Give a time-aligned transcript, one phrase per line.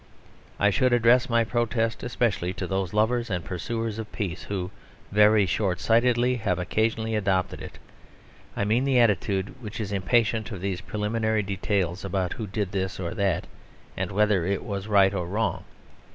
[0.59, 4.71] I should address my protest especially to those lovers and pursuers of Peace who,
[5.11, 7.77] very short sightedly, have occasionally adopted it.
[8.57, 12.99] I mean the attitude which is impatient of these preliminary details about who did this
[12.99, 13.45] or that,
[13.95, 15.65] and whether it was right or wrong.